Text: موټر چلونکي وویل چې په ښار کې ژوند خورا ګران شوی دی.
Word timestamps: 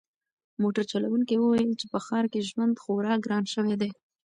موټر 0.61 0.83
چلونکي 0.91 1.35
وویل 1.37 1.71
چې 1.79 1.85
په 1.91 1.99
ښار 2.05 2.25
کې 2.31 2.47
ژوند 2.49 2.75
خورا 2.83 3.13
ګران 3.25 3.43
شوی 3.53 3.75
دی. 3.81 3.91